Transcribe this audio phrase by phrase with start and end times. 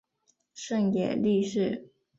[0.55, 1.87] 胜野莉世。